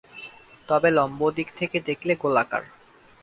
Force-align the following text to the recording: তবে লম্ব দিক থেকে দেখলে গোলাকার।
তবে 0.69 0.89
লম্ব 0.91 1.21
দিক 1.37 1.49
থেকে 1.59 1.77
দেখলে 1.89 2.13
গোলাকার। 2.15 2.63